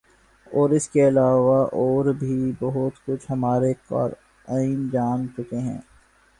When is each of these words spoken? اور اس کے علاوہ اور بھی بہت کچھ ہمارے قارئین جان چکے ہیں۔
اور 0.51 0.69
اس 0.69 0.87
کے 0.89 1.07
علاوہ 1.07 1.57
اور 1.73 2.05
بھی 2.13 2.51
بہت 2.59 3.05
کچھ 3.05 3.25
ہمارے 3.29 3.73
قارئین 3.87 4.89
جان 4.89 5.27
چکے 5.37 5.59
ہیں۔ 5.59 5.77